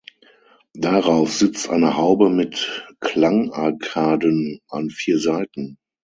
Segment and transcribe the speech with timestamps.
[0.73, 5.77] Darauf sitzt eine Haube mit Klangarkaden an vier Seiten.